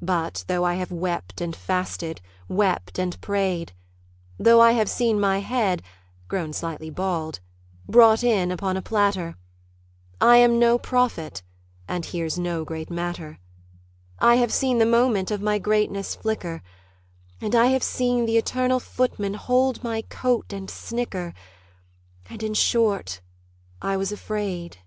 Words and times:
But 0.00 0.44
though 0.48 0.64
I 0.64 0.74
have 0.74 0.90
wept 0.90 1.40
and 1.40 1.54
fasted, 1.54 2.20
wept 2.48 2.98
and 2.98 3.20
prayed, 3.20 3.70
Though 4.36 4.60
I 4.60 4.72
have 4.72 4.88
seen 4.90 5.20
my 5.20 5.38
head 5.38 5.82
(grown 6.26 6.52
slightly 6.52 6.90
bald) 6.90 7.38
brought 7.88 8.24
in 8.24 8.50
upon 8.50 8.76
a 8.76 8.82
platter, 8.82 9.36
I 10.20 10.38
am 10.38 10.58
no 10.58 10.78
prophet 10.78 11.44
and 11.86 12.04
here's 12.04 12.36
no 12.40 12.64
great 12.64 12.90
matter; 12.90 13.38
I 14.18 14.34
have 14.34 14.52
seen 14.52 14.78
the 14.78 14.84
moment 14.84 15.30
of 15.30 15.40
my 15.40 15.60
greatness 15.60 16.16
flicker, 16.16 16.60
And 17.40 17.54
I 17.54 17.66
have 17.66 17.84
seen 17.84 18.26
the 18.26 18.38
eternal 18.38 18.80
Footman 18.80 19.34
hold 19.34 19.84
my 19.84 20.02
coat, 20.08 20.52
and 20.52 20.68
snicker, 20.68 21.34
And 22.28 22.42
in 22.42 22.54
short, 22.54 23.20
I 23.80 23.96
was 23.96 24.10
afraid. 24.10 24.78